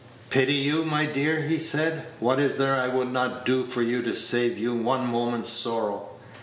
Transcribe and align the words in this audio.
"Pity 0.31 0.55
you, 0.55 0.83
my 0.83 1.05
dear!" 1.05 1.41
he 1.41 1.59
said. 1.59 2.07
"What 2.19 2.39
is 2.39 2.57
there 2.57 2.75
I 2.75 2.87
would 2.87 3.11
not 3.11 3.45
do 3.45 3.61
for 3.61 3.83
you 3.83 4.01
to 4.01 4.15
save 4.15 4.57
you 4.57 4.73
one 4.73 5.05
moment's 5.05 5.49
sorrow? 5.49 6.09